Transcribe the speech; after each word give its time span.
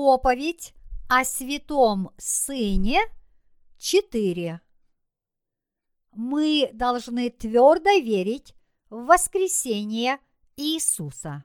Проповедь 0.00 0.74
о 1.08 1.24
Святом 1.24 2.12
Сыне 2.18 3.00
4. 3.78 4.60
Мы 6.12 6.70
должны 6.72 7.30
твердо 7.30 7.90
верить 7.98 8.54
в 8.90 9.06
воскресение 9.06 10.20
Иисуса. 10.56 11.42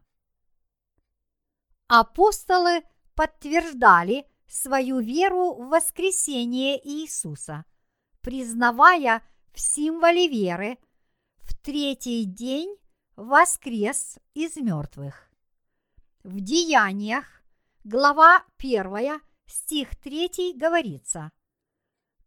Апостолы 1.88 2.84
подтверждали 3.16 4.28
свою 4.46 5.00
веру 5.00 5.56
в 5.56 5.70
воскресение 5.70 6.80
Иисуса, 6.88 7.66
признавая 8.22 9.24
в 9.52 9.60
символе 9.60 10.28
веры 10.28 10.78
в 11.38 11.58
третий 11.58 12.26
день 12.26 12.78
воскрес 13.16 14.20
из 14.36 14.58
мертвых. 14.58 15.28
В 16.24 16.40
деяниях, 16.40 17.43
глава 17.84 18.46
1, 18.58 19.22
стих 19.46 19.96
3 19.98 20.54
говорится, 20.56 21.32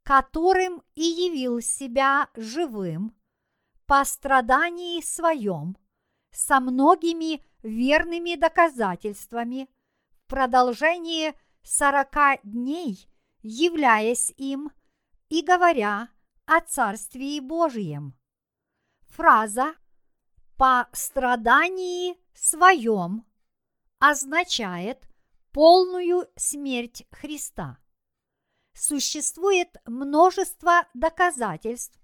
которым 0.03 0.83
и 0.95 1.03
явил 1.03 1.61
себя 1.61 2.29
живым 2.37 3.17
по 3.87 4.05
страдании 4.05 5.01
своем 5.01 5.77
со 6.31 6.61
многими 6.61 7.43
верными 7.63 8.35
доказательствами 8.35 9.69
в 10.11 10.27
продолжении 10.27 11.35
сорока 11.63 12.39
дней, 12.43 13.09
являясь 13.43 14.31
им 14.37 14.71
и 15.31 15.43
говоря 15.43 16.11
о 16.45 16.61
Царствии 16.61 17.41
Божьем. 17.41 18.15
Фраза 19.09 19.75
«по 20.59 20.89
страдании 20.93 22.19
своем» 22.35 23.25
означает 23.99 25.06
полную 25.57 26.29
смерть 26.37 27.07
Христа. 27.11 27.79
Существует 28.75 29.75
множество 29.87 30.87
доказательств, 30.93 31.99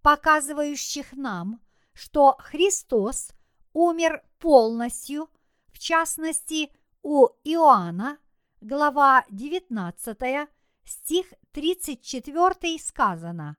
показывающих 0.00 1.12
нам, 1.12 1.60
что 1.92 2.34
Христос 2.38 3.32
умер 3.74 4.24
полностью, 4.38 5.28
в 5.66 5.78
частности 5.80 6.72
у 7.02 7.26
Иоанна, 7.44 8.16
глава 8.62 9.26
19, 9.28 10.48
стих 10.86 11.26
34 11.52 12.78
сказано. 12.78 13.58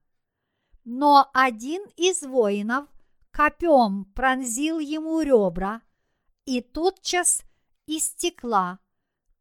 Но 0.86 1.30
один 1.36 1.84
из 1.98 2.24
воинов 2.24 2.88
копем 3.30 4.06
пронзил 4.16 4.80
ему 4.80 5.22
ребра, 5.22 5.84
и 6.46 6.62
тотчас 6.62 7.44
истекла 7.86 8.80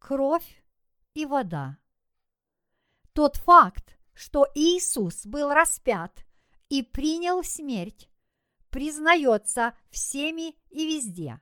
кровь 0.04 0.62
и 1.14 1.24
вода. 1.24 1.78
Тот 3.14 3.36
факт, 3.36 3.96
что 4.12 4.46
Иисус 4.54 5.24
был 5.24 5.50
распят 5.50 6.26
и 6.68 6.82
принял 6.82 7.42
смерть, 7.42 8.10
признается 8.68 9.74
всеми 9.90 10.56
и 10.68 10.86
везде. 10.86 11.40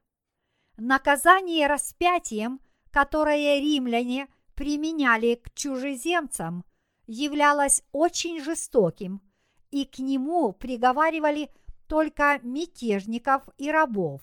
Наказание 0.77 1.67
распятием, 1.67 2.61
которое 2.93 3.59
римляне 3.59 4.29
применяли 4.55 5.35
к 5.35 5.53
чужеземцам, 5.55 6.65
являлось 7.09 7.83
очень 7.91 8.41
жестоким, 8.41 9.23
и 9.73 9.85
к 9.85 9.99
нему 9.99 10.53
приговаривали 10.53 11.51
только 11.89 12.39
мятежников 12.45 13.43
и 13.59 13.72
рабов. 13.72 14.22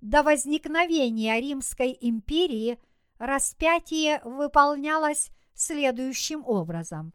До 0.00 0.24
возникновения 0.24 1.40
Римской 1.40 1.96
империи 2.00 2.80
распятие 3.18 4.20
выполнялось 4.24 5.30
следующим 5.54 6.44
образом. 6.46 7.12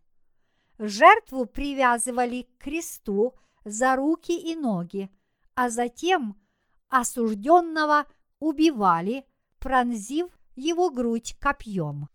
Жертву 0.77 1.45
привязывали 1.45 2.43
к 2.43 2.63
кресту 2.63 3.35
за 3.65 3.95
руки 3.95 4.31
и 4.31 4.55
ноги, 4.55 5.11
а 5.55 5.69
затем 5.69 6.39
осужденного 6.87 8.05
убивали, 8.39 9.25
пронзив 9.59 10.27
его 10.55 10.89
грудь 10.89 11.35
копьем. 11.39 12.09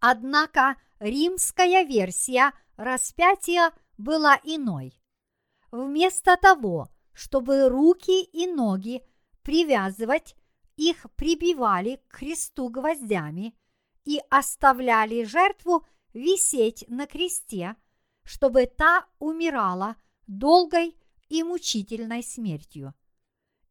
Однако 0.00 0.76
римская 0.98 1.84
версия 1.84 2.52
распятия 2.76 3.72
была 3.96 4.38
иной. 4.42 5.00
Вместо 5.70 6.36
того, 6.36 6.88
чтобы 7.12 7.68
руки 7.68 8.22
и 8.22 8.46
ноги 8.46 9.02
привязывать, 9.42 10.36
их 10.76 11.06
прибивали 11.16 12.00
к 12.08 12.18
кресту 12.18 12.68
гвоздями 12.68 13.54
и 14.04 14.20
оставляли 14.30 15.24
жертву 15.24 15.86
висеть 16.12 16.84
на 16.88 17.06
кресте, 17.06 17.76
чтобы 18.22 18.66
та 18.66 19.06
умирала 19.18 19.96
долгой 20.26 20.96
и 21.28 21.42
мучительной 21.42 22.22
смертью. 22.22 22.94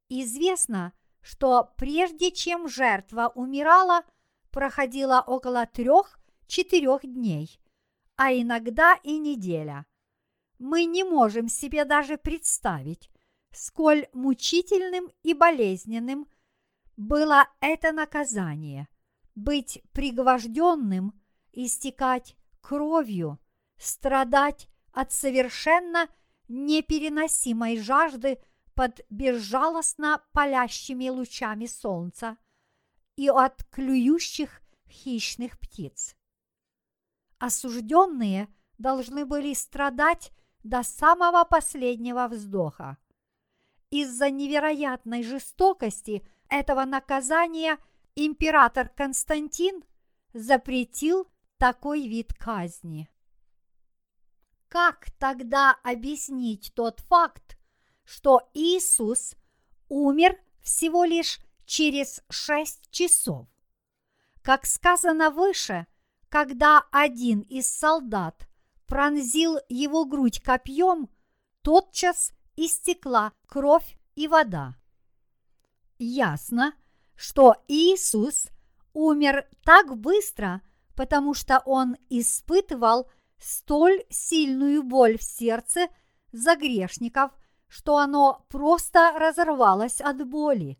Известно, 0.09 0.93
что 1.21 1.73
прежде 1.77 2.31
чем 2.31 2.67
жертва 2.67 3.31
умирала, 3.33 4.03
проходило 4.51 5.23
около 5.25 5.65
трех-четырех 5.65 7.01
дней, 7.03 7.59
а 8.15 8.33
иногда 8.33 8.99
и 9.03 9.17
неделя. 9.17 9.85
Мы 10.59 10.85
не 10.85 11.03
можем 11.03 11.47
себе 11.47 11.85
даже 11.85 12.17
представить, 12.17 13.09
сколь 13.51 14.07
мучительным 14.13 15.11
и 15.23 15.33
болезненным 15.33 16.27
было 16.95 17.47
это 17.59 17.91
наказание– 17.91 18.87
быть 19.35 19.81
пригвожденным, 19.93 21.19
истекать 21.51 22.35
кровью, 22.61 23.39
страдать 23.77 24.69
от 24.91 25.11
совершенно 25.11 26.07
непереносимой 26.47 27.79
жажды 27.79 28.39
под 28.75 29.01
безжалостно 29.09 30.23
палящими 30.33 31.09
лучами 31.09 31.65
солнца 31.65 32.37
и 33.15 33.29
от 33.29 33.63
клюющих 33.65 34.61
хищных 34.87 35.59
птиц. 35.59 36.15
Осужденные 37.39 38.47
должны 38.77 39.25
были 39.25 39.53
страдать 39.53 40.31
до 40.63 40.83
самого 40.83 41.43
последнего 41.43 42.27
вздоха. 42.27 42.97
Из-за 43.89 44.29
невероятной 44.29 45.23
жестокости 45.23 46.25
этого 46.49 46.85
наказания 46.85 47.77
император 48.15 48.89
Константин 48.89 49.83
запретил 50.33 51.27
такой 51.57 52.07
вид 52.07 52.33
казни. 52.33 53.09
Как 54.67 55.11
тогда 55.19 55.77
объяснить 55.83 56.73
тот 56.75 56.99
факт, 57.01 57.57
что 58.03 58.49
Иисус 58.53 59.35
умер 59.87 60.39
всего 60.61 61.03
лишь 61.03 61.39
через 61.65 62.21
шесть 62.29 62.89
часов? 62.89 63.47
Как 64.41 64.65
сказано 64.65 65.29
выше, 65.29 65.85
когда 66.29 66.83
один 66.91 67.41
из 67.41 67.69
солдат 67.69 68.47
пронзил 68.87 69.59
его 69.69 70.05
грудь 70.05 70.41
копьем, 70.41 71.09
тотчас 71.61 72.31
истекла 72.55 73.33
кровь 73.47 73.97
и 74.15 74.27
вода. 74.27 74.75
Ясно, 76.05 76.73
что 77.15 77.55
Иисус 77.69 78.49
умер 78.91 79.47
так 79.63 79.97
быстро, 79.97 80.61
потому 80.97 81.33
что 81.33 81.59
он 81.65 81.95
испытывал 82.09 83.09
столь 83.39 84.03
сильную 84.09 84.83
боль 84.83 85.17
в 85.17 85.23
сердце 85.23 85.87
за 86.33 86.57
грешников, 86.57 87.31
что 87.69 87.95
оно 87.95 88.45
просто 88.49 89.13
разорвалось 89.17 90.01
от 90.01 90.27
боли. 90.27 90.77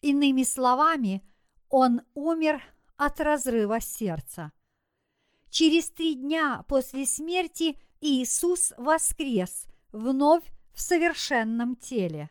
Иными 0.00 0.42
словами, 0.42 1.22
он 1.68 2.00
умер 2.14 2.60
от 2.96 3.20
разрыва 3.20 3.80
сердца. 3.80 4.50
Через 5.50 5.88
три 5.90 6.16
дня 6.16 6.64
после 6.66 7.06
смерти 7.06 7.78
Иисус 8.00 8.72
воскрес 8.76 9.66
вновь 9.92 10.44
в 10.72 10.80
совершенном 10.80 11.76
теле. 11.76 12.28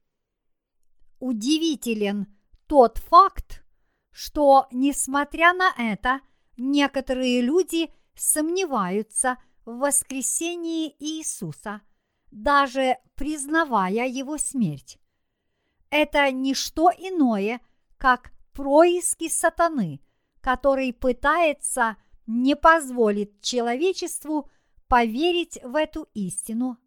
Удивителен 1.19 2.28
тот 2.68 2.98
факт, 2.98 3.64
что, 4.12 4.68
несмотря 4.72 5.54
на 5.54 5.74
это, 5.78 6.22
некоторые 6.58 7.42
люди 7.42 7.92
сомневаются 8.16 9.38
в 9.66 9.78
воскресении 9.80 10.96
Иисуса, 11.00 11.81
даже 12.31 12.98
признавая 13.16 14.08
его 14.08 14.38
смерть. 14.38 15.00
Это 15.90 16.31
не 16.31 16.54
что 16.54 16.92
иное, 16.92 17.62
как 17.98 18.31
происки 18.54 19.30
сатаны, 19.30 20.02
который 20.42 20.94
пытается 20.94 21.98
не 22.25 22.56
позволить 22.56 23.42
человечеству 23.42 24.50
поверить 24.88 25.60
в 25.63 25.75
эту 25.75 26.08
истину 26.13 26.78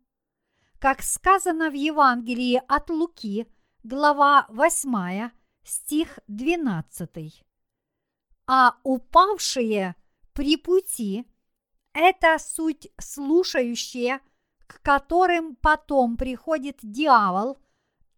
как 0.81 1.03
сказано 1.03 1.71
в 1.71 1.75
Евангелии 1.75 2.61
от 2.67 2.89
Луки, 2.89 3.47
глава 3.83 4.47
8, 4.51 5.31
стих 5.63 6.19
12. 6.29 7.45
а 8.47 8.77
упавшие 8.83 9.95
при 10.35 10.57
пути– 10.57 11.25
это 11.95 12.39
суть 12.39 12.89
слушающие, 13.01 14.21
к 14.67 14.83
которым 14.83 15.57
потом 15.57 16.17
приходит 16.17 16.79
дьявол 16.83 17.59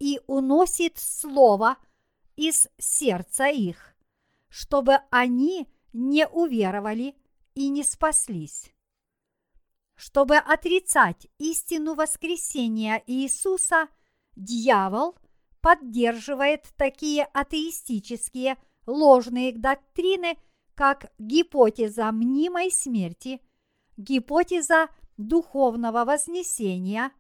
и 0.00 0.20
уносит 0.26 0.98
слово 0.98 1.76
из 2.34 2.66
сердца 2.78 3.46
их, 3.46 3.94
чтобы 4.48 4.98
они 5.10 5.68
не 5.92 6.26
уверовали 6.26 7.14
и 7.54 7.68
не 7.68 7.84
спаслись. 7.84 8.72
Чтобы 9.94 10.38
отрицать 10.38 11.28
истину 11.38 11.94
воскресения 11.94 13.02
Иисуса, 13.06 13.88
дьявол 14.34 15.16
поддерживает 15.62 16.68
такие 16.76 17.24
атеистические 17.24 18.58
ложные 18.86 19.56
доктрины, 19.56 20.36
как 20.74 21.12
гипотеза 21.18 22.10
мнимой 22.12 22.70
смерти, 22.70 23.40
гипотеза 23.96 24.88
духовного 25.16 26.04
вознесения, 26.04 27.12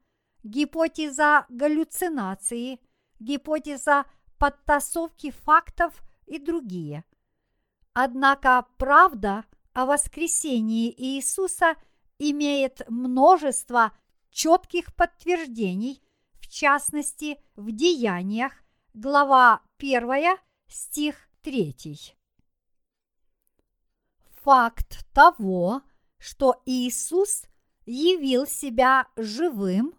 гипотеза 0.42 1.46
галлюцинации, 1.48 2.80
гипотеза 3.20 4.04
подтасовки 4.38 5.30
фактов 5.30 6.02
и 6.26 6.38
другие. 6.38 7.04
Однако 7.92 8.66
правда 8.76 9.44
о 9.72 9.86
воскресении 9.86 10.92
Иисуса 10.96 11.76
имеет 12.18 12.82
множество 12.88 13.92
четких 14.30 14.94
подтверждений, 14.96 16.02
частности 16.52 17.38
в 17.56 17.72
Деяниях, 17.72 18.52
глава 18.92 19.62
1, 19.78 20.36
стих 20.68 21.28
3. 21.40 22.14
Факт 24.42 25.06
того, 25.14 25.82
что 26.18 26.62
Иисус 26.66 27.44
явил 27.86 28.46
себя 28.46 29.08
живым, 29.16 29.94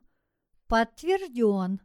подтвержден. 0.68 1.82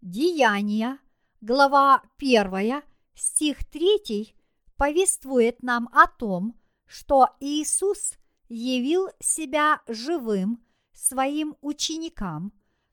Деяния, 0.00 0.98
глава 1.40 2.02
1, 2.18 2.82
стих 3.14 3.64
3 3.70 4.34
повествует 4.76 5.62
нам 5.62 5.88
о 5.92 6.08
том, 6.08 6.60
что 6.84 7.28
Иисус 7.38 8.14
явил 8.48 9.08
себя 9.20 9.80
живым 9.86 10.64
своим 10.92 11.56
ученикам, 11.60 12.52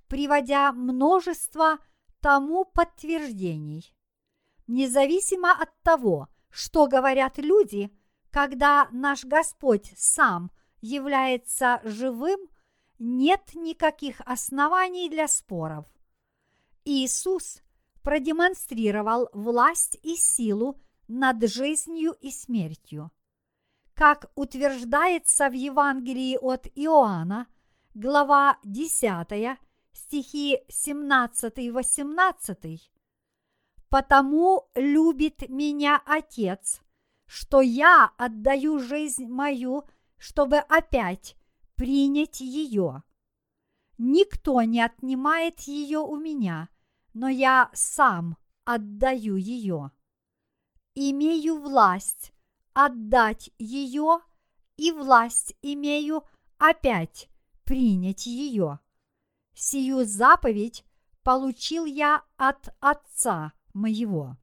приводя 0.09 0.73
множество 0.73 1.77
тому 2.19 2.65
подтверждений. 2.65 3.95
Независимо 4.67 5.51
от 5.51 5.69
того, 5.83 6.27
что 6.49 6.87
говорят 6.87 7.37
люди, 7.37 7.89
когда 8.31 8.89
наш 8.91 9.23
Господь 9.23 9.93
сам 9.95 10.51
является 10.81 11.79
живым, 11.83 12.39
нет 12.97 13.55
никаких 13.55 14.21
оснований 14.25 15.09
для 15.09 15.27
споров. 15.27 15.85
Иисус 16.85 17.61
продемонстрировал 18.01 19.29
власть 19.33 19.97
и 20.03 20.15
силу 20.15 20.81
над 21.07 21.47
жизнью 21.49 22.15
и 22.19 22.31
смертью. 22.31 23.11
Как 23.93 24.31
утверждается 24.35 25.49
в 25.49 25.53
Евангелии 25.53 26.37
от 26.41 26.67
Иоанна, 26.75 27.47
глава 27.93 28.57
10, 28.63 29.59
стихи 30.09 30.57
17-18, 30.69 32.79
«Потому 33.89 34.67
любит 34.73 35.47
меня 35.49 36.01
Отец, 36.03 36.81
что 37.27 37.61
я 37.61 38.11
отдаю 38.17 38.79
жизнь 38.79 39.27
мою, 39.27 39.83
чтобы 40.17 40.57
опять 40.57 41.37
принять 41.75 42.41
ее. 42.41 43.03
Никто 43.99 44.63
не 44.63 44.81
отнимает 44.81 45.59
ее 45.61 45.99
у 45.99 46.15
меня, 46.15 46.69
но 47.13 47.29
я 47.29 47.69
сам 47.73 48.35
отдаю 48.65 49.35
ее. 49.35 49.91
Имею 50.95 51.59
власть 51.59 52.33
отдать 52.73 53.51
ее 53.59 54.21
и 54.75 54.91
власть 54.91 55.55
имею 55.61 56.23
опять 56.57 57.29
принять 57.63 58.25
ее. 58.25 58.79
Сию 59.61 60.05
заповедь 60.05 60.85
получил 61.21 61.83
я 61.83 62.23
от 62.37 62.73
Отца 62.79 63.51
моего. 63.73 64.37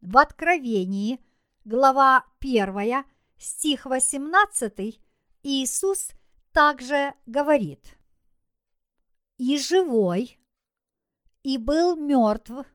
В 0.00 0.16
Откровении, 0.16 1.22
глава 1.66 2.24
1, 2.40 3.04
стих 3.36 3.84
18, 3.84 4.98
Иисус 5.42 6.12
также 6.52 7.12
говорит, 7.26 7.98
«И 9.36 9.58
живой, 9.58 10.40
и 11.42 11.58
был 11.58 11.94
мертв, 11.96 12.66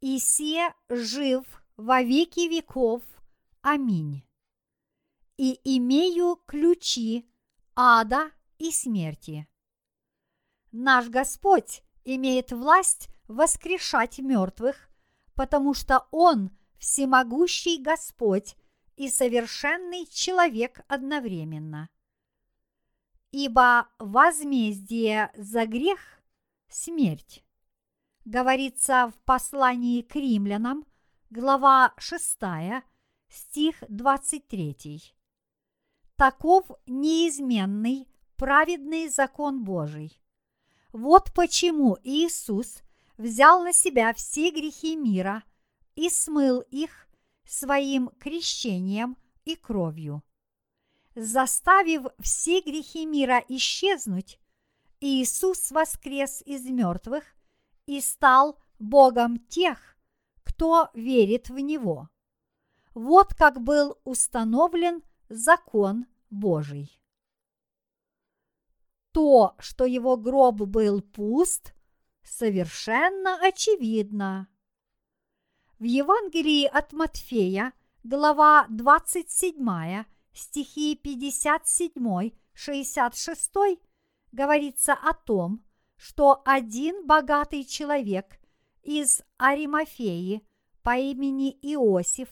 и 0.00 0.18
се 0.18 0.72
жив 0.88 1.44
во 1.76 2.00
веки 2.00 2.48
веков– 2.48 3.02
Аминь. 3.60 4.26
И 5.36 5.60
имею 5.76 6.36
ключи 6.46 7.30
ада 7.76 8.32
и 8.56 8.72
смерти. 8.72 9.49
Наш 10.72 11.08
Господь 11.08 11.82
имеет 12.04 12.52
власть 12.52 13.08
воскрешать 13.26 14.18
мертвых, 14.18 14.88
потому 15.34 15.74
что 15.74 16.06
Он 16.10 16.50
всемогущий 16.78 17.82
Господь 17.82 18.56
и 18.96 19.08
совершенный 19.08 20.06
человек 20.06 20.80
одновременно. 20.86 21.88
Ибо 23.32 23.88
возмездие 23.98 25.32
за 25.36 25.66
грех– 25.66 25.98
смерть. 26.68 27.44
Говорится 28.24 29.12
в 29.14 29.18
послании 29.24 30.02
к 30.02 30.14
римлянам, 30.14 30.84
глава 31.30 31.94
6, 31.96 32.38
стих 33.28 33.82
23. 33.88 35.14
Таков 36.16 36.70
неизменный 36.86 38.06
праведный 38.36 39.08
закон 39.08 39.64
Божий. 39.64 40.20
Вот 40.92 41.32
почему 41.34 41.96
Иисус 42.02 42.82
взял 43.16 43.62
на 43.62 43.72
себя 43.72 44.12
все 44.14 44.50
грехи 44.50 44.96
мира 44.96 45.44
и 45.94 46.08
смыл 46.08 46.60
их 46.60 47.08
своим 47.44 48.08
крещением 48.18 49.16
и 49.44 49.56
кровью. 49.56 50.22
Заставив 51.14 52.06
все 52.20 52.60
грехи 52.60 53.06
мира 53.06 53.44
исчезнуть, 53.48 54.40
Иисус 55.00 55.70
воскрес 55.70 56.42
из 56.44 56.64
мертвых 56.64 57.24
и 57.86 58.00
стал 58.00 58.58
Богом 58.78 59.38
тех, 59.38 59.96
кто 60.42 60.90
верит 60.94 61.48
в 61.50 61.58
Него. 61.58 62.08
Вот 62.94 63.34
как 63.34 63.60
был 63.60 63.98
установлен 64.04 65.02
закон 65.28 66.06
Божий. 66.30 66.99
То, 69.12 69.54
что 69.58 69.84
его 69.84 70.16
гроб 70.16 70.62
был 70.62 71.02
пуст, 71.02 71.74
совершенно 72.22 73.36
очевидно. 73.44 74.48
В 75.78 75.84
Евангелии 75.84 76.64
от 76.66 76.92
Матфея, 76.92 77.72
глава 78.04 78.66
27, 78.68 80.04
стихи 80.32 81.00
57-66, 81.02 83.80
говорится 84.30 84.92
о 84.92 85.14
том, 85.14 85.64
что 85.96 86.40
один 86.44 87.04
богатый 87.06 87.64
человек 87.64 88.38
из 88.82 89.22
Аримафеи 89.38 90.46
по 90.82 90.96
имени 90.96 91.50
Иосиф 91.62 92.28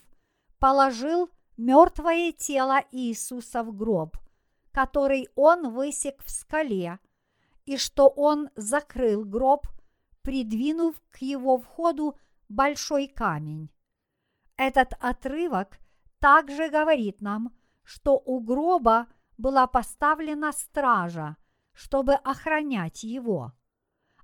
положил 0.59 1.31
мертвое 1.57 2.33
тело 2.33 2.85
Иисуса 2.93 3.63
в 3.63 3.75
гроб, 3.77 4.19
который 4.79 5.29
он 5.35 5.75
высек 5.75 6.23
в 6.23 6.31
скале, 6.31 7.01
и 7.67 7.77
что 7.77 8.07
он 8.07 8.49
закрыл 8.55 9.25
гроб, 9.25 9.67
придвинув 10.23 10.95
к 11.11 11.17
его 11.17 11.59
входу 11.59 12.17
большой 12.49 13.09
камень. 13.09 13.71
Этот 14.57 14.93
отрывок 15.01 15.81
также 16.21 16.69
говорит 16.69 17.21
нам, 17.21 17.53
что 17.83 18.23
у 18.25 18.39
гроба 18.39 19.09
была 19.37 19.67
поставлена 19.67 20.53
стража, 20.53 21.37
чтобы 21.73 22.15
охранять 22.15 23.03
его. 23.03 23.51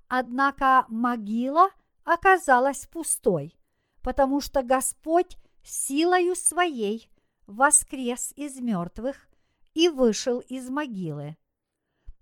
Однако 0.07 0.85
могила 0.87 1.67
оказалась 2.05 2.87
пустой, 2.87 3.59
потому 4.01 4.39
что 4.39 4.63
Господь 4.63 5.35
силою 5.63 6.33
своей 6.33 7.11
воскрес 7.45 8.31
из 8.37 8.61
мертвых 8.61 9.27
и 9.75 9.89
вышел 9.89 10.39
из 10.39 10.69
могилы. 10.69 11.37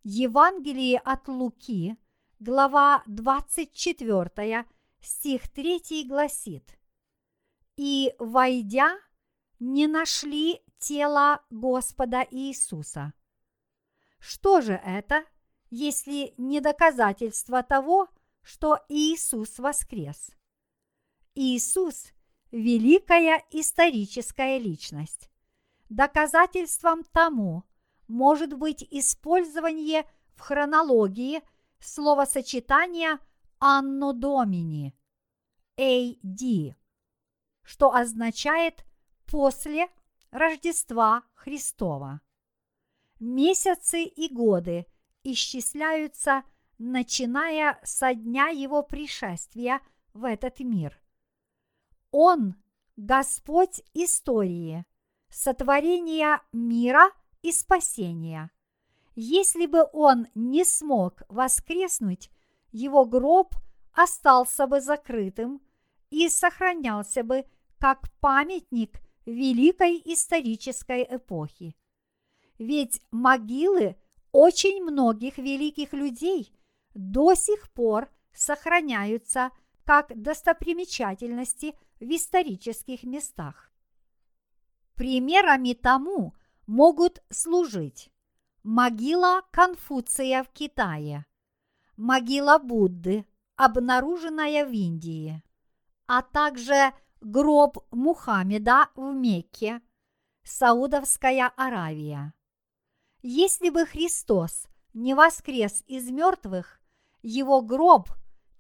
Евангелие 0.04 1.00
от 1.00 1.30
Луки, 1.30 1.96
глава 2.40 3.04
24, 3.06 4.66
стих 5.00 5.50
3 5.50 6.06
гласит, 6.06 6.78
«И, 7.78 8.14
войдя, 8.20 9.00
не 9.60 9.88
нашли 9.88 10.62
тело 10.78 11.42
Господа 11.50 12.28
Иисуса. 12.30 13.14
Что 14.20 14.60
же 14.60 14.74
это, 14.74 15.24
если 15.70 16.34
не 16.38 16.60
доказательство 16.60 17.64
того, 17.64 18.10
что 18.42 18.80
Иисус 18.90 19.60
воскрес? 19.60 20.32
Иисус– 21.36 22.12
великая 22.52 23.42
историческая 23.52 24.60
личность. 24.60 25.30
Доказательством 25.94 27.04
тому 27.04 27.66
может 28.08 28.58
быть 28.58 28.84
использование 28.90 30.10
в 30.34 30.40
хронологии 30.40 31.44
словосочетания 31.78 33.20
«анно 33.60 34.12
домини»– 34.14 34.96
AD, 35.78 36.74
что 37.62 37.94
означает 37.94 38.84
«после 39.28 39.88
Рождества 40.32 41.26
Христова». 41.36 42.22
Месяцы 43.20 44.04
и 44.04 44.34
годы 44.34 44.88
исчисляются, 45.22 46.42
начиная 46.80 47.80
со 47.84 48.16
дня 48.16 48.48
его 48.48 48.82
пришествия 48.82 49.80
в 50.16 50.24
этот 50.24 50.60
мир. 50.60 51.00
Он– 52.10 52.56
Господь 52.96 53.84
истории, 53.94 54.88
сотворения 55.34 56.42
мира 56.52 57.12
и 57.42 57.52
спасения. 57.52 58.52
Если 59.16 59.66
бы 59.66 59.88
он 59.92 60.28
не 60.36 60.64
смог 60.64 61.24
воскреснуть, 61.28 62.30
его 62.72 63.06
гроб 63.06 63.56
остался 63.94 64.68
бы 64.68 64.82
закрытым 64.82 65.62
и 66.10 66.30
сохранялся 66.30 67.24
бы 67.24 67.46
как 67.80 68.12
памятник 68.20 69.02
великой 69.26 70.02
исторической 70.06 71.04
эпохи. 71.10 71.76
Ведь 72.58 73.02
могилы 73.12 73.96
очень 74.32 74.84
многих 74.84 75.38
великих 75.38 75.94
людей 75.94 76.54
до 76.94 77.36
сих 77.36 77.72
пор 77.72 78.10
сохраняются 78.34 79.52
как 79.86 80.20
достопримечательности 80.20 81.76
в 82.00 82.16
исторических 82.16 83.04
местах. 83.04 83.73
Примерами 84.96 85.74
тому 85.74 86.34
могут 86.66 87.24
служить 87.30 88.14
могила 88.64 89.42
Конфуция 89.52 90.44
в 90.44 90.50
Китае, 90.50 91.26
могила 91.98 92.58
Будды, 92.58 93.26
обнаруженная 93.56 94.66
в 94.66 94.72
Индии, 94.72 95.44
а 96.08 96.22
также 96.22 96.94
гроб 97.22 97.78
Мухаммеда 97.92 98.90
в 98.96 99.14
Мекке, 99.14 99.82
Саудовская 100.44 101.52
Аравия. 101.56 102.34
Если 103.22 103.70
бы 103.70 103.86
Христос 103.86 104.68
не 104.94 105.14
воскрес 105.14 105.84
из 105.88 106.10
мертвых, 106.10 106.82
его 107.22 107.62
гроб 107.62 108.10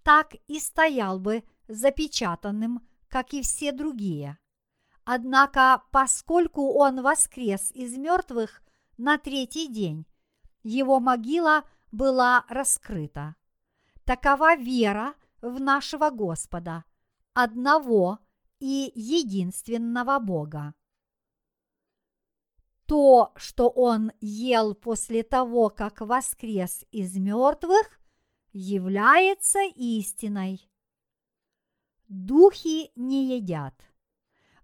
так 0.03 0.35
и 0.47 0.59
стоял 0.59 1.19
бы 1.19 1.43
запечатанным, 1.67 2.85
как 3.07 3.33
и 3.33 3.41
все 3.41 3.71
другие. 3.71 4.37
Однако, 5.05 5.83
поскольку 5.91 6.73
он 6.73 7.01
воскрес 7.01 7.71
из 7.71 7.97
мертвых 7.97 8.61
на 8.97 9.17
третий 9.17 9.67
день, 9.67 10.05
его 10.63 10.99
могила 10.99 11.65
была 11.91 12.45
раскрыта. 12.47 13.35
Такова 14.05 14.55
вера 14.55 15.13
в 15.41 15.59
нашего 15.59 16.09
Господа, 16.09 16.85
одного 17.33 18.19
и 18.59 18.91
единственного 18.95 20.19
Бога. 20.19 20.73
То, 22.85 23.33
что 23.35 23.69
он 23.69 24.11
ел 24.21 24.73
после 24.73 25.23
того, 25.23 25.69
как 25.69 26.01
воскрес 26.01 26.85
из 26.91 27.17
мертвых, 27.17 27.99
является 28.51 29.59
истиной. 29.75 30.69
Духи 32.07 32.91
не 32.95 33.35
едят, 33.35 33.73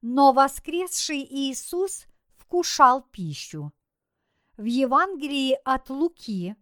но 0.01 0.31
воскресший 0.33 1.25
Иисус 1.29 2.07
вкушал 2.35 3.01
пищу. 3.01 3.71
В 4.57 4.65
Евангелии 4.65 5.57
от 5.63 5.89
Луки, 5.89 6.55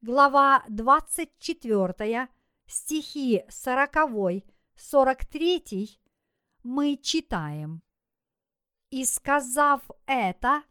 глава 0.00 0.64
24, 0.68 2.28
стихи 2.66 3.44
40, 3.48 4.44
43, 4.76 6.00
мы 6.62 6.96
читаем. 6.96 7.82
И 8.90 9.04
сказав 9.04 9.82
это, 10.06 10.62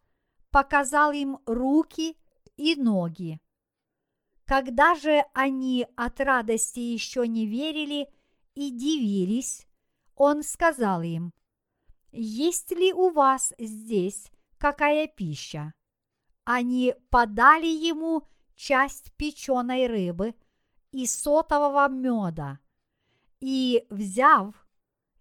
показал 0.49 1.11
им 1.11 1.39
руки 1.45 2.17
и 2.57 2.75
ноги. 2.75 3.39
Когда 4.45 4.95
же 4.95 5.23
они 5.33 5.87
от 5.95 6.19
радости 6.19 6.79
еще 6.79 7.27
не 7.27 7.47
верили 7.47 8.09
и 8.55 8.71
дивились, 8.71 9.65
он 10.15 10.43
сказал 10.43 11.01
им, 11.01 11.33
«Есть 12.15 12.69
ли 12.69 12.93
у 12.93 13.09
вас 13.09 13.53
здесь 13.57 14.31
какая 14.59 15.07
пища?» 15.07 15.73
Они 16.43 16.93
подали 17.09 17.65
ему 17.65 18.27
часть 18.55 19.11
печеной 19.13 19.87
рыбы 19.87 20.35
и 20.91 21.07
сотового 21.07 21.89
меда, 21.89 22.59
и, 23.39 23.87
взяв, 23.89 24.53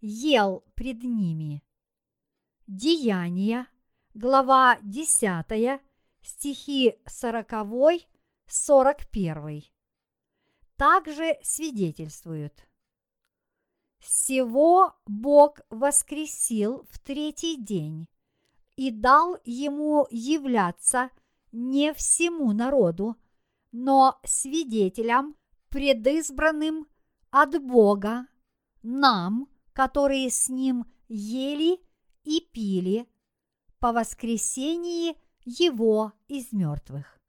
ел 0.03 0.65
пред 0.75 1.03
ними. 1.03 1.63
Деяния, 2.67 3.69
глава 4.13 4.79
10, 4.83 5.81
стихи 6.21 6.99
40, 7.07 8.03
41. 8.47 9.63
Также 10.77 11.39
свидетельствуют. 11.43 12.69
Всего 14.03 14.97
Бог 15.07 15.61
воскресил 15.71 16.85
в 16.91 16.99
третий 16.99 17.57
день 17.57 18.09
и 18.75 18.91
дал 18.91 19.39
ему 19.45 20.09
являться 20.11 21.11
не 21.53 21.95
всему 21.95 22.53
народу, 22.53 23.15
но 23.71 24.19
свидетелям, 24.25 25.37
предизбранным 25.69 26.89
от 27.31 27.63
Бога, 27.63 28.27
нам, 28.83 29.49
которые 29.73 30.31
с 30.31 30.49
ним 30.49 30.85
ели 31.07 31.81
и 32.25 32.41
пили 32.41 33.09
по 33.79 33.93
воскресении 33.93 35.17
его 35.45 36.13
из 36.27 36.53
мертвых. 36.53 37.21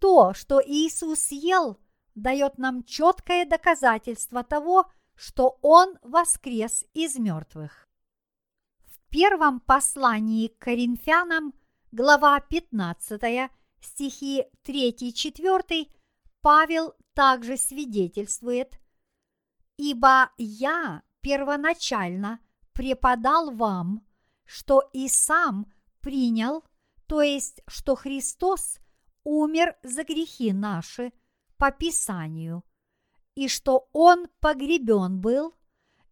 То, 0.00 0.34
что 0.34 0.60
Иисус 0.62 1.30
ел, 1.30 1.78
дает 2.14 2.58
нам 2.58 2.84
четкое 2.84 3.46
доказательство 3.46 4.44
того, 4.44 4.82
что 4.82 4.99
Он 5.62 5.98
воскрес 6.02 6.84
из 6.94 7.16
мертвых. 7.16 7.88
В 8.86 9.10
первом 9.10 9.60
послании 9.60 10.48
к 10.48 10.58
Коринфянам, 10.58 11.52
глава 11.92 12.40
15, 12.40 13.50
стихи 13.80 14.44
3-4, 14.64 15.90
Павел 16.40 16.94
также 17.12 17.56
свидетельствует, 17.56 18.80
Ибо 19.76 20.30
я 20.36 21.02
первоначально 21.22 22.38
преподал 22.74 23.50
вам, 23.50 24.02
что 24.44 24.82
и 24.92 25.08
сам 25.08 25.72
принял, 26.00 26.64
то 27.06 27.22
есть, 27.22 27.62
что 27.66 27.94
Христос 27.94 28.78
умер 29.24 29.76
за 29.82 30.04
грехи 30.04 30.52
наши 30.52 31.12
по 31.56 31.70
Писанию, 31.70 32.62
и 33.40 33.48
что 33.48 33.88
Он 33.94 34.28
погребен 34.40 35.18
был, 35.18 35.54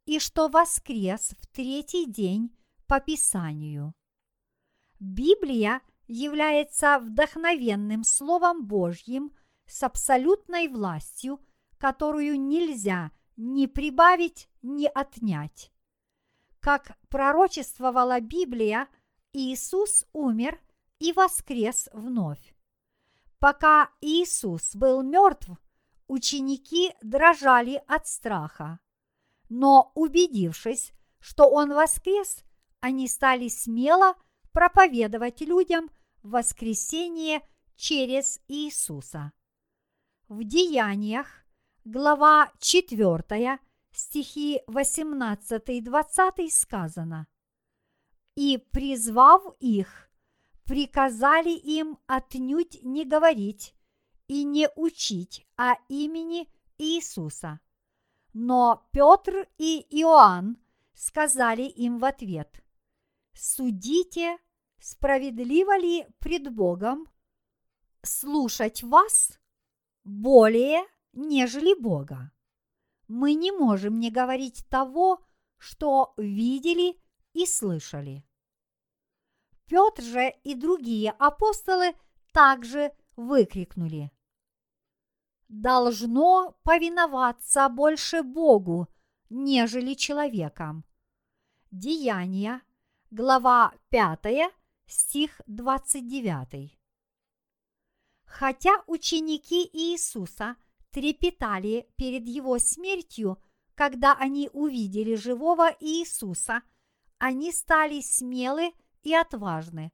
и 0.07 0.19
что 0.19 0.49
воскрес 0.49 1.35
в 1.39 1.47
третий 1.49 2.07
день 2.07 2.57
по 2.87 3.01
Писанию. 3.01 3.93
Библия 4.99 5.83
является 6.07 6.99
вдохновенным 6.99 8.03
Словом 8.03 8.65
Божьим 8.65 9.35
с 9.67 9.83
абсолютной 9.83 10.69
властью, 10.69 11.39
которую 11.77 12.41
нельзя 12.41 13.11
ни 13.37 13.67
прибавить, 13.67 14.49
ни 14.63 14.87
отнять. 14.87 15.71
Как 16.61 16.97
пророчествовала 17.11 18.23
Библия, 18.23 18.89
Иисус 19.35 20.07
умер 20.15 20.59
и 20.99 21.13
воскрес 21.13 21.91
вновь. 21.93 22.55
Пока 23.39 23.91
Иисус 24.01 24.75
был 24.75 25.03
мертв, 25.03 25.51
ученики 26.09 26.93
дрожали 27.03 27.83
от 27.87 28.09
страха. 28.09 28.81
Но 29.49 29.93
убедившись, 29.95 30.93
что 31.21 31.49
Он 31.49 31.73
воскрес, 31.73 32.45
они 32.81 33.07
стали 33.09 33.49
смело 33.49 34.15
проповедовать 34.53 35.41
людям 35.41 35.91
воскресение 36.23 37.43
через 37.77 38.41
Иисуса. 38.49 39.33
В 40.29 40.45
деяниях 40.45 41.27
глава 41.85 42.53
4, 42.59 43.59
стихи 43.93 44.61
18-20 44.69 46.51
сказано. 46.51 47.27
и, 48.35 48.59
призвав 48.59 49.43
их, 49.59 50.09
приказали 50.65 51.51
им 51.51 51.99
отнюдь 52.07 52.79
не 52.85 53.05
говорить 53.05 53.75
и 54.29 54.45
не 54.45 54.69
учить 54.77 55.47
о 55.57 55.75
имени 55.89 56.49
Иисуса. 56.79 57.61
Но 58.33 58.89
Петр 58.93 59.49
и 59.59 59.85
Иоанн 60.01 60.59
сказали 60.95 61.63
им 61.63 61.99
в 61.99 62.05
ответ, 62.05 62.63
«Судите, 63.35 64.39
справедливо 64.79 65.79
ли 65.79 66.07
пред 66.19 66.55
Богом 66.55 67.09
слушать 68.03 68.83
вас 68.83 69.39
более, 70.05 70.83
нежели 71.13 71.75
Бога? 71.75 72.33
Мы 73.09 73.35
не 73.35 73.53
можем 73.53 73.99
не 73.99 74.11
говорить 74.11 74.67
того, 74.69 75.25
что 75.57 76.15
видели 76.17 77.01
и 77.33 77.47
слышали. 77.47 78.25
Петр 79.67 80.03
же 80.03 80.35
и 80.45 80.55
другие 80.55 81.11
апостолы 81.11 81.95
также 82.33 82.93
выкрикнули. 83.17 84.11
Должно 85.49 86.59
повиноваться 86.63 87.71
больше 87.71 88.23
Богу, 88.23 88.89
нежели 89.31 89.95
человекам. 89.95 90.85
Деяния, 91.71 92.61
глава 93.11 93.73
5, 93.89 94.53
стих 94.87 95.41
29. 95.47 96.79
Хотя 98.25 98.83
ученики 98.87 99.69
Иисуса 99.73 100.57
трепетали 100.91 101.89
перед 101.97 102.27
его 102.27 102.59
смертью, 102.59 103.43
когда 103.75 104.15
они 104.15 104.51
увидели 104.53 105.15
живого 105.15 105.75
Иисуса, 105.81 106.63
они 107.17 107.53
стали 107.53 108.03
смелы 108.03 108.73
и 109.03 109.15
отважны. 109.15 109.93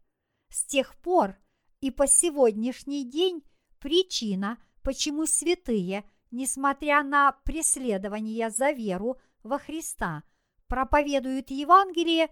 С 0.48 0.64
тех 0.64 0.96
пор 0.96 1.36
и 1.80 1.92
по 1.92 2.08
сегодняшний 2.08 3.08
день 3.08 3.44
причина, 3.78 4.58
почему 4.84 5.26
святые, 5.26 6.04
несмотря 6.30 7.02
на 7.02 7.32
преследование 7.44 8.50
за 8.50 8.70
веру 8.70 9.18
во 9.42 9.58
Христа, 9.58 10.22
проповедуют 10.68 11.50
Евангелие 11.50 12.28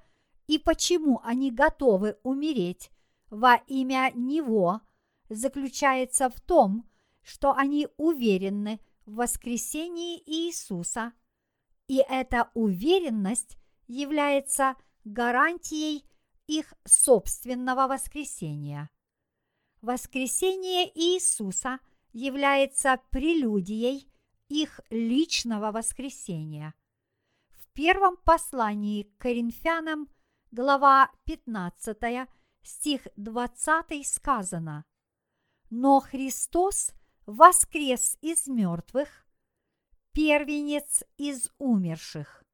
и 0.47 0.59
почему 0.59 1.21
они 1.25 1.51
готовы 1.51 2.19
умереть 2.23 2.91
во 3.31 3.57
имя 3.67 4.13
Него, 4.15 4.83
заключается 5.29 6.29
в 6.29 6.41
том, 6.41 6.89
что 7.23 7.53
они 7.53 7.89
уверены 7.97 8.81
в 9.07 9.15
воскресении 9.15 10.23
Иисуса, 10.27 11.13
и 11.89 12.05
эта 12.09 12.51
уверенность 12.55 13.57
является 13.87 14.77
гарантией 15.05 16.05
их 16.47 16.75
собственного 16.85 17.87
воскресения. 17.87 18.91
Воскресение 19.81 20.91
Иисуса 20.95 21.81
является 22.13 23.01
прелюдией 23.11 24.11
их 24.49 24.81
личного 24.91 25.73
воскресения. 25.73 26.75
В 27.51 27.67
первом 27.73 28.17
послании 28.19 29.05
к 29.05 29.19
Коринфянам, 29.19 30.09
глава 30.51 31.11
15, 31.25 32.29
стих 32.63 33.09
20 33.17 34.07
сказано 34.07 34.85
«Но 35.71 36.01
Христос 36.01 36.93
воскрес 37.25 38.19
из 38.21 38.47
мертвых, 38.47 39.27
первенец 40.13 41.03
из 41.17 41.51
умерших». 41.59 42.45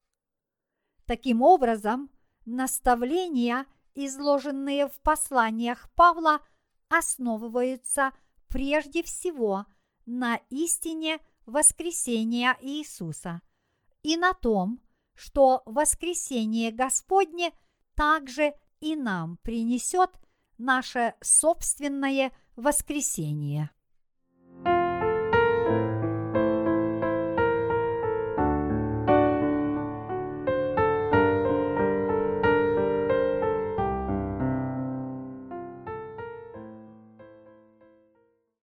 Таким 1.04 1.42
образом, 1.42 2.10
наставления, 2.44 3.66
изложенные 3.94 4.88
в 4.88 5.00
посланиях 5.00 5.90
Павла, 5.94 6.40
основываются 6.88 8.12
прежде 8.48 9.02
всего 9.02 9.66
на 10.06 10.36
истине 10.50 11.18
воскресения 11.46 12.56
Иисуса 12.60 13.42
и 14.02 14.16
на 14.16 14.32
том, 14.34 14.80
что 15.14 15.62
воскресение 15.66 16.70
Господне 16.70 17.52
также 17.94 18.54
и 18.80 18.94
нам 18.94 19.38
принесет 19.38 20.10
наше 20.56 21.14
собственное 21.20 22.32
воскресение. 22.56 23.70